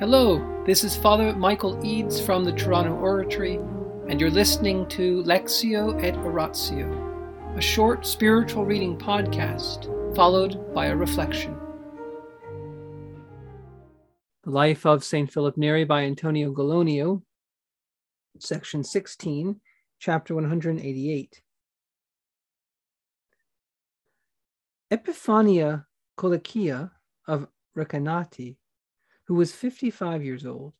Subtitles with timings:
[0.00, 3.60] Hello, this is Father Michael Eads from the Toronto Oratory,
[4.08, 9.86] and you're listening to Lectio et Oratio, a short spiritual reading podcast
[10.16, 11.56] followed by a reflection.
[14.42, 15.32] The Life of St.
[15.32, 17.22] Philip Neri by Antonio Gallonio,
[18.40, 19.60] section 16,
[20.00, 21.40] chapter 188.
[24.92, 25.84] Epiphania
[26.16, 26.90] Colicia
[27.28, 27.46] of
[27.78, 28.56] Recanati
[29.24, 30.74] who was 55 years old,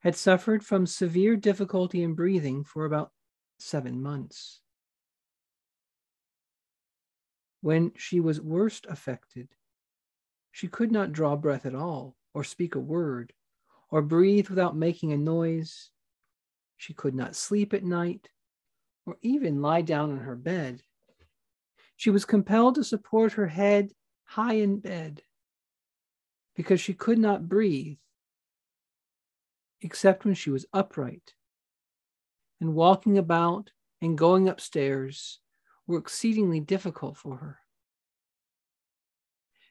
[0.00, 3.12] had suffered from severe difficulty in breathing for about
[3.58, 4.60] seven months.
[7.60, 9.48] When she was worst affected,
[10.52, 13.32] she could not draw breath at all, or speak a word,
[13.90, 15.90] or breathe without making a noise.
[16.76, 18.28] She could not sleep at night,
[19.06, 20.82] or even lie down on her bed.
[21.96, 23.92] She was compelled to support her head
[24.24, 25.22] high in bed
[26.54, 27.96] because she could not breathe
[29.80, 31.34] except when she was upright.
[32.60, 35.40] And walking about and going upstairs
[35.86, 37.58] were exceedingly difficult for her.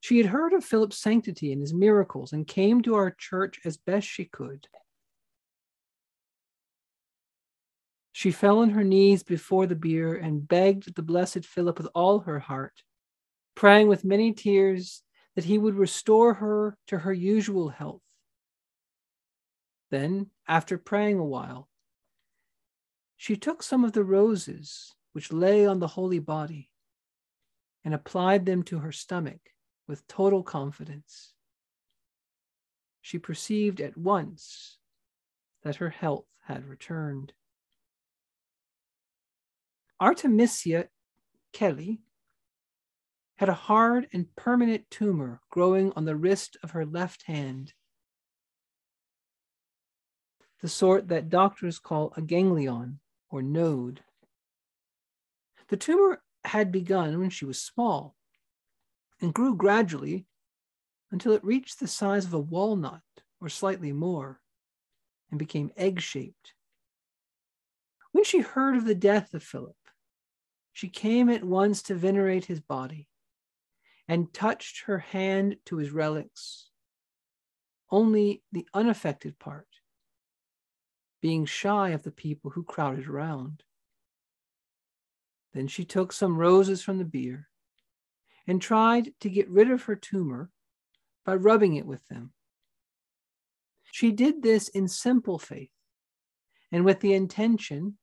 [0.00, 3.76] She had heard of Philip's sanctity and his miracles and came to our church as
[3.76, 4.68] best she could.
[8.12, 12.20] She fell on her knees before the bier and begged the blessed Philip with all
[12.20, 12.82] her heart,
[13.54, 15.02] praying with many tears
[15.38, 18.02] that he would restore her to her usual health.
[19.88, 21.68] Then, after praying a while,
[23.16, 26.70] she took some of the roses which lay on the holy body
[27.84, 29.38] and applied them to her stomach
[29.86, 31.34] with total confidence.
[33.00, 34.78] She perceived at once
[35.62, 37.32] that her health had returned.
[40.00, 40.88] Artemisia
[41.52, 42.00] Kelly
[43.38, 47.72] had a hard and permanent tumor growing on the wrist of her left hand,
[50.60, 52.98] the sort that doctors call a ganglion
[53.30, 54.00] or node.
[55.68, 58.16] The tumor had begun when she was small
[59.20, 60.26] and grew gradually
[61.12, 63.02] until it reached the size of a walnut
[63.40, 64.40] or slightly more
[65.30, 66.54] and became egg shaped.
[68.10, 69.76] When she heard of the death of Philip,
[70.72, 73.06] she came at once to venerate his body
[74.08, 76.70] and touched her hand to his relics,
[77.90, 79.68] only the unaffected part,
[81.20, 83.62] being shy of the people who crowded around.
[85.52, 87.48] Then she took some roses from the bier
[88.46, 90.50] and tried to get rid of her tumor
[91.26, 92.32] by rubbing it with them.
[93.90, 95.70] She did this in simple faith
[96.72, 97.98] and with the intention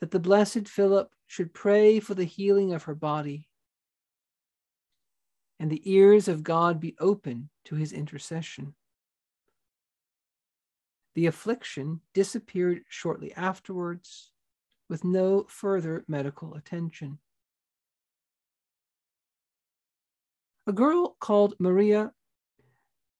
[0.00, 3.48] that the blessed Philip should pray for the healing of her body
[5.58, 8.74] and the ears of God be open to his intercession.
[11.14, 14.32] The affliction disappeared shortly afterwards
[14.88, 17.18] with no further medical attention.
[20.66, 22.12] A girl called Maria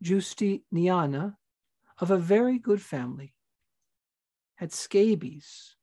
[0.03, 1.37] Justiniana
[1.99, 3.35] of a very good family
[4.57, 5.77] had scabies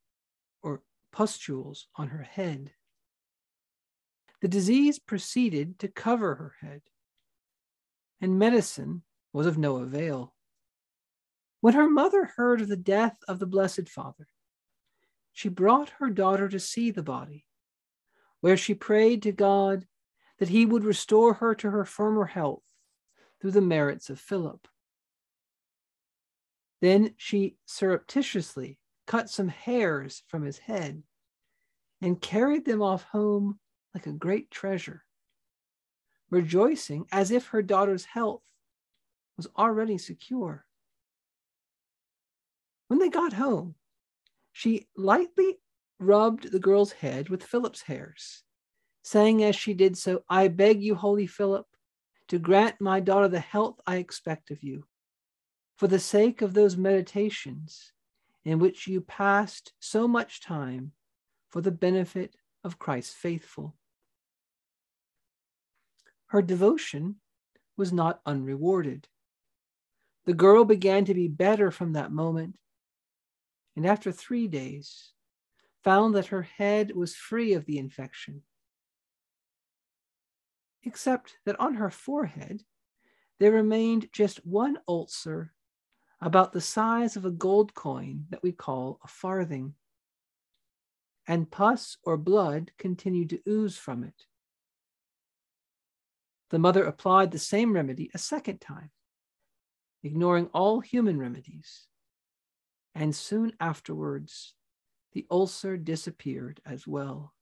[0.62, 2.72] or pustules on her head.
[4.42, 6.82] The disease proceeded to cover her head,
[8.20, 10.34] and medicine was of no avail.
[11.60, 14.28] When her mother heard of the death of the Blessed Father,
[15.32, 17.46] she brought her daughter to see the body,
[18.40, 19.86] where she prayed to God
[20.40, 22.64] that he would restore her to her former health
[23.40, 24.68] through the merits of Philip.
[26.82, 31.04] Then she surreptitiously cut some hairs from his head
[32.02, 33.60] and carried them off home
[33.94, 35.04] like a great treasure,
[36.30, 38.44] rejoicing as if her daughter's health
[39.38, 40.66] was already secure.
[42.88, 43.76] When they got home,
[44.52, 45.60] she lightly
[46.00, 48.44] rubbed the girl's head with Philip's hairs,
[49.04, 51.68] saying as she did so, I beg you, Holy Philip,
[52.28, 54.86] to grant my daughter the health I expect of you,
[55.78, 57.94] for the sake of those meditations
[58.46, 60.94] in which you passed so much time
[61.50, 63.76] for the benefit of Christ's faithful.
[66.32, 67.18] Her devotion
[67.76, 69.10] was not unrewarded.
[70.24, 72.58] The girl began to be better from that moment,
[73.76, 75.12] and after three days,
[75.84, 78.44] found that her head was free of the infection,
[80.84, 82.64] except that on her forehead
[83.40, 85.54] there remained just one ulcer
[86.22, 89.74] about the size of a gold coin that we call a farthing,
[91.28, 94.28] and pus or blood continued to ooze from it.
[96.52, 98.92] The mother applied the same remedy a second time,
[100.04, 101.88] ignoring all human remedies.
[102.94, 104.54] And soon afterwards,
[105.14, 107.34] the ulcer disappeared as well.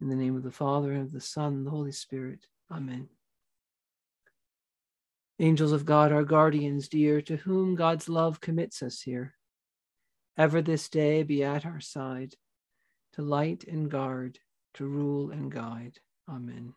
[0.00, 2.46] In the name of the Father, and of the Son, and the Holy Spirit.
[2.70, 3.08] Amen.
[5.38, 9.34] Angels of God, our guardians dear, to whom God's love commits us here,
[10.38, 12.34] ever this day be at our side,
[13.12, 14.38] to light and guard,
[14.74, 15.98] to rule and guide.
[16.28, 16.72] Amen.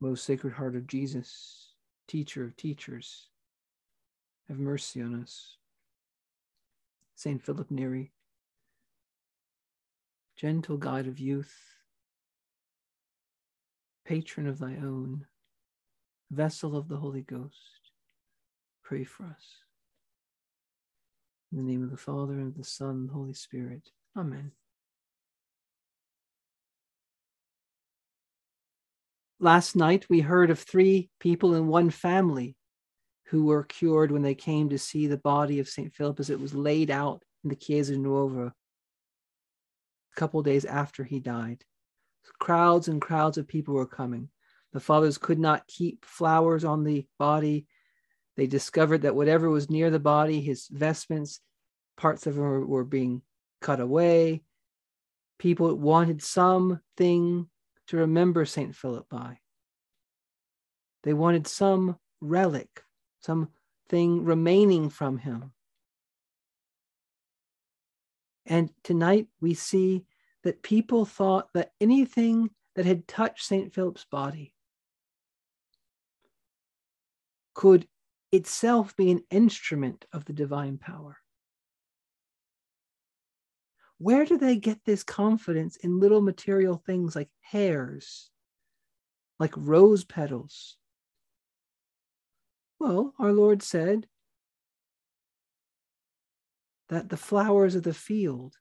[0.00, 1.72] Most Sacred Heart of Jesus,
[2.06, 3.28] Teacher of teachers,
[4.48, 5.56] have mercy on us.
[7.14, 8.12] Saint Philip Neri,
[10.36, 11.54] gentle guide of youth,
[14.04, 15.24] patron of thy own,
[16.30, 17.90] vessel of the Holy Ghost,
[18.84, 19.62] pray for us.
[21.50, 23.90] In the name of the Father, and of the Son, and the Holy Spirit.
[24.16, 24.52] Amen.
[29.38, 32.56] Last night, we heard of three people in one family
[33.26, 35.92] who were cured when they came to see the body of St.
[35.92, 38.54] Philip as it was laid out in the Chiesa Nuova a
[40.20, 41.64] couple days after he died.
[42.38, 44.30] Crowds and crowds of people were coming.
[44.72, 47.66] The fathers could not keep flowers on the body.
[48.36, 51.40] They discovered that whatever was near the body, his vestments,
[51.96, 53.20] parts of them were, were being
[53.60, 54.42] cut away.
[55.38, 57.48] People wanted something
[57.88, 58.74] to remember St.
[58.74, 59.38] Philip by.
[61.02, 62.82] They wanted some relic
[63.20, 65.52] something remaining from him.
[68.46, 70.04] And tonight we see
[70.44, 73.72] that people thought that anything that had touched St.
[73.72, 74.54] Philip's body
[77.54, 77.88] could
[78.30, 81.16] itself be an instrument of the divine power.
[83.98, 88.30] Where do they get this confidence in little material things like hairs,
[89.38, 90.76] like rose petals,
[92.78, 94.06] well, our Lord said
[96.88, 98.54] that the flowers of the field,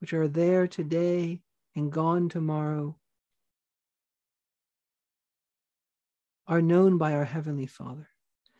[0.00, 1.42] which are there today
[1.74, 2.98] and gone tomorrow,
[6.48, 8.08] are known by our Heavenly Father,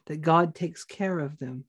[0.06, 1.64] that God takes care of them,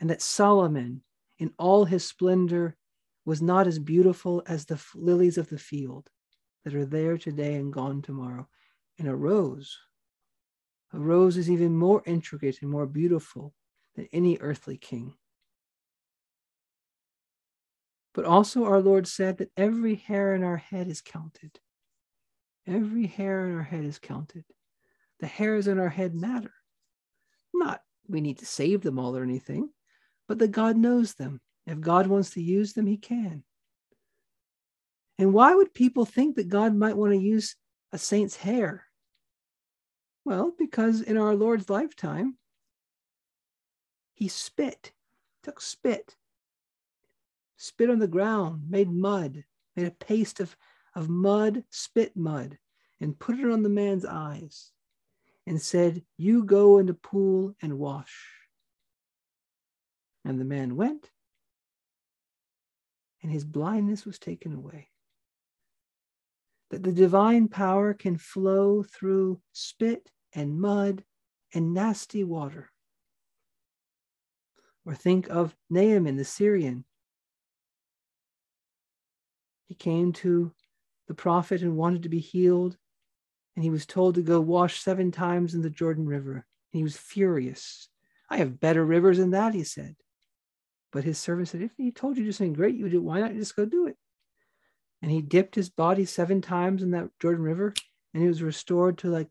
[0.00, 1.02] and that Solomon,
[1.40, 2.76] in all his splendor,
[3.24, 6.08] was not as beautiful as the lilies of the field
[6.64, 8.48] that are there today and gone tomorrow.
[8.98, 9.76] And a rose
[10.92, 13.54] a rose is even more intricate and more beautiful
[13.94, 15.14] than any earthly king.
[18.12, 21.60] But also, our Lord said that every hair in our head is counted.
[22.66, 24.44] Every hair in our head is counted.
[25.20, 26.52] The hairs in our head matter.
[27.54, 29.70] Not we need to save them all or anything,
[30.30, 31.40] but that God knows them.
[31.66, 33.42] If God wants to use them, He can.
[35.18, 37.56] And why would people think that God might want to use
[37.92, 38.84] a saint's hair?
[40.24, 42.36] Well, because in our Lord's lifetime,
[44.14, 44.92] he spit,
[45.42, 46.14] took spit,
[47.56, 49.42] spit on the ground, made mud,
[49.74, 50.56] made a paste of,
[50.94, 52.56] of mud, spit mud,
[53.00, 54.70] and put it on the man's eyes
[55.44, 58.39] and said, You go in the pool and wash.
[60.24, 61.10] And the man went,
[63.22, 64.90] and his blindness was taken away
[66.70, 71.04] that the divine power can flow through spit and mud
[71.52, 72.70] and nasty water.
[74.86, 76.84] Or think of Naaman the Syrian.
[79.66, 80.52] He came to
[81.08, 82.76] the prophet and wanted to be healed,
[83.56, 86.46] and he was told to go wash seven times in the Jordan River.
[86.72, 87.88] And he was furious.
[88.28, 89.96] I have better rivers than that, he said.
[90.92, 93.00] But his servant said, If he told you to do something great, you would do,
[93.00, 93.96] why not just go do it?
[95.02, 97.72] and he dipped his body seven times in that Jordan River,
[98.12, 99.28] and he was restored to like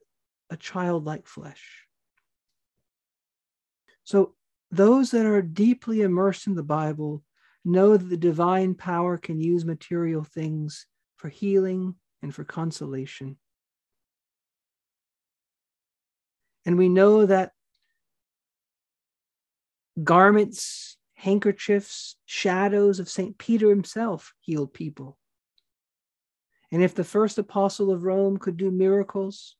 [0.49, 1.85] a childlike flesh.
[4.03, 4.33] So,
[4.71, 7.23] those that are deeply immersed in the Bible
[7.65, 10.87] know that the divine power can use material things
[11.17, 13.37] for healing and for consolation.
[16.65, 17.51] And we know that
[20.03, 23.37] garments, handkerchiefs, shadows of St.
[23.37, 25.17] Peter himself healed people.
[26.71, 29.57] And if the first apostle of Rome could do miracles,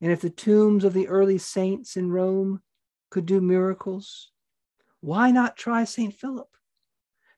[0.00, 2.60] and if the tombs of the early saints in Rome
[3.10, 4.32] could do miracles,
[5.00, 6.12] why not try St.
[6.12, 6.48] Philip?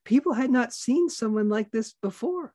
[0.06, 2.54] People had not seen someone like this before.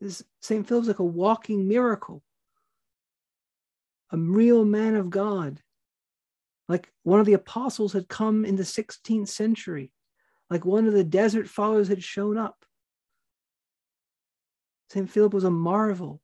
[0.00, 0.68] This St.
[0.68, 2.22] Philip's like a walking miracle,
[4.12, 5.62] a real man of God,
[6.68, 9.92] like one of the apostles had come in the 16th century,
[10.50, 12.64] like one of the desert fathers had shown up.
[14.90, 15.08] St.
[15.08, 16.20] Philip was a marvel.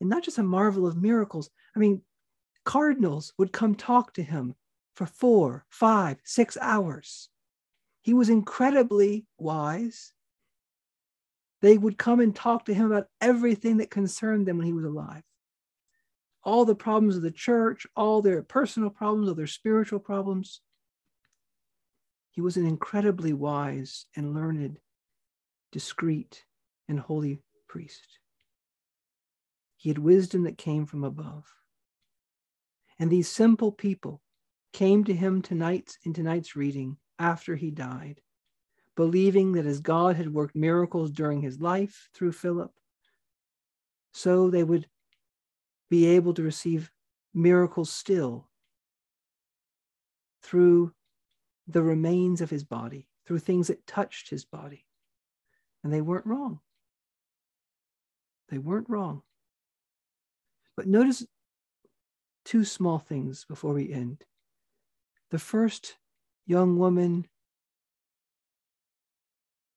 [0.00, 2.02] And not just a marvel of miracles, I mean,
[2.64, 4.54] cardinals would come talk to him
[4.94, 7.28] for four, five, six hours.
[8.02, 10.12] He was incredibly wise.
[11.60, 14.84] They would come and talk to him about everything that concerned them when he was
[14.84, 15.22] alive.
[16.48, 20.62] All the problems of the church, all their personal problems, all their spiritual problems.
[22.30, 24.78] He was an incredibly wise and learned,
[25.72, 26.46] discreet,
[26.88, 28.18] and holy priest.
[29.76, 31.44] He had wisdom that came from above.
[32.98, 34.22] And these simple people
[34.72, 38.22] came to him tonight in tonight's reading after he died,
[38.96, 42.72] believing that as God had worked miracles during his life through Philip,
[44.12, 44.88] so they would
[45.90, 46.90] be able to receive
[47.34, 48.48] miracles still
[50.42, 50.92] through
[51.66, 54.86] the remains of his body, through things that touched his body.
[55.84, 56.60] And they weren't wrong.
[58.48, 59.22] They weren't wrong.
[60.76, 61.26] But notice
[62.44, 64.24] two small things before we end.
[65.30, 65.96] The first
[66.46, 67.26] young woman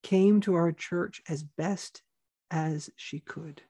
[0.03, 2.01] came to our church as best
[2.50, 3.62] as she could.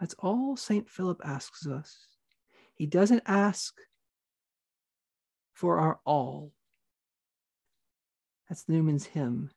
[0.00, 0.88] That's all St.
[0.88, 2.08] Philip asks us.
[2.74, 3.74] He doesn't ask
[5.52, 6.52] for our all.
[8.48, 9.50] That's Newman's hymn.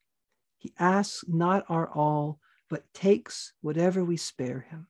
[0.57, 4.87] He asks not our all, but takes whatever we spare him.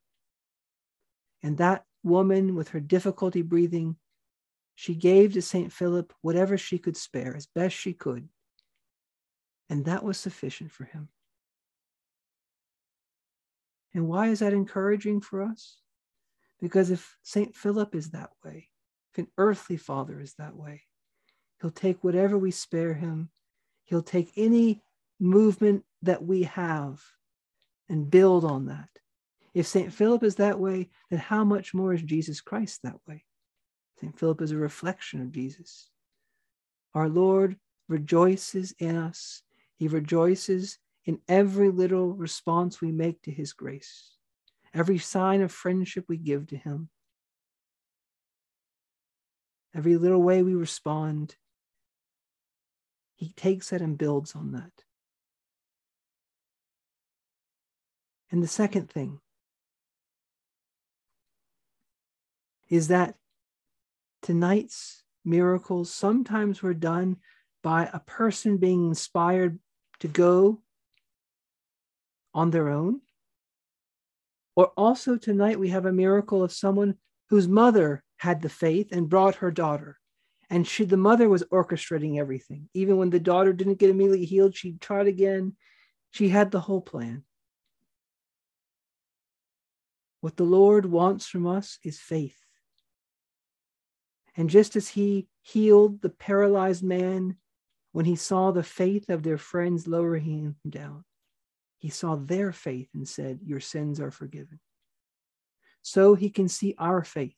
[1.43, 3.97] And that woman, with her difficulty breathing,
[4.75, 5.71] she gave to St.
[5.71, 8.27] Philip whatever she could spare as best she could.
[9.69, 11.09] And that was sufficient for him.
[13.93, 15.77] And why is that encouraging for us?
[16.59, 17.55] Because if St.
[17.55, 18.69] Philip is that way,
[19.11, 20.83] if an earthly father is that way,
[21.61, 23.29] he'll take whatever we spare him,
[23.83, 24.81] he'll take any
[25.19, 27.01] movement that we have
[27.89, 28.89] and build on that.
[29.53, 29.93] If St.
[29.93, 33.25] Philip is that way, then how much more is Jesus Christ that way?
[33.99, 34.17] St.
[34.17, 35.89] Philip is a reflection of Jesus.
[36.95, 37.57] Our Lord
[37.87, 39.43] rejoices in us.
[39.75, 44.15] He rejoices in every little response we make to his grace,
[44.73, 46.89] every sign of friendship we give to him,
[49.75, 51.35] every little way we respond.
[53.15, 54.71] He takes that and builds on that.
[58.31, 59.19] And the second thing
[62.69, 63.15] is that
[64.23, 67.17] tonight's miracles sometimes were done
[67.61, 69.59] by a person being inspired
[69.99, 70.62] to go
[72.33, 73.01] on their own.
[74.55, 76.95] Or also tonight, we have a miracle of someone
[77.29, 79.99] whose mother had the faith and brought her daughter.
[80.49, 82.69] And she, the mother was orchestrating everything.
[82.73, 85.55] Even when the daughter didn't get immediately healed, she tried again.
[86.11, 87.23] She had the whole plan.
[90.21, 92.37] What the Lord wants from us is faith.
[94.37, 97.37] And just as he healed the paralyzed man
[97.91, 101.03] when he saw the faith of their friends lowering him down,
[101.83, 104.61] he saw their faith and said, Your sins are forgiven.
[105.81, 107.35] So he can see our faith.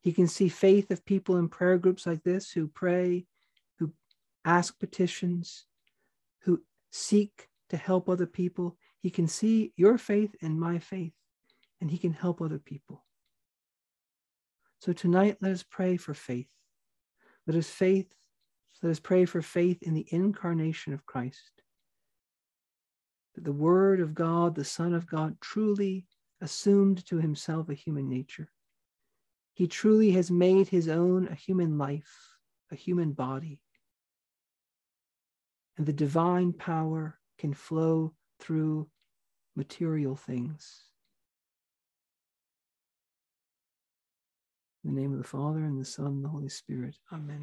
[0.00, 3.26] He can see faith of people in prayer groups like this who pray,
[3.78, 3.92] who
[4.42, 5.66] ask petitions,
[6.44, 6.62] who
[6.92, 8.78] seek to help other people.
[9.00, 11.12] He can see your faith and my faith
[11.82, 13.04] and he can help other people.
[14.80, 16.48] So tonight, let us pray for faith.
[17.46, 18.14] Let us faith,
[18.82, 21.63] let us pray for faith in the incarnation of Christ.
[23.34, 26.06] That the Word of God, the Son of God, truly
[26.40, 28.48] assumed to himself a human nature.
[29.54, 32.36] He truly has made his own a human life,
[32.70, 33.60] a human body.
[35.76, 38.88] And the divine power can flow through
[39.56, 40.82] material things.
[44.84, 46.96] In the name of the Father, and the Son, and the Holy Spirit.
[47.12, 47.42] Amen.